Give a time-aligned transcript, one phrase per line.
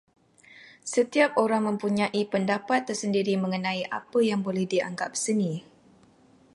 [0.93, 5.53] Setiap orang mempunyai pendapat tersendiri mengenai apa yang boleh dianggap seni.